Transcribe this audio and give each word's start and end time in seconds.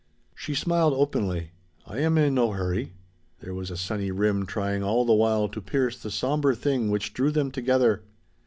She 0.33 0.55
smiled 0.55 0.95
openly. 0.95 1.51
"I 1.85 1.99
am 1.99 2.17
in 2.17 2.33
no 2.33 2.53
hurry." 2.53 2.93
There 3.39 3.53
was 3.53 3.69
a 3.69 3.77
sunny 3.77 4.09
rim 4.09 4.47
trying 4.47 4.81
all 4.81 5.05
the 5.05 5.13
while 5.13 5.47
to 5.49 5.61
pierce 5.61 6.01
the 6.01 6.09
somber 6.09 6.55
thing 6.55 6.89
which 6.89 7.13
drew 7.13 7.29
them 7.29 7.51
together. 7.51 8.01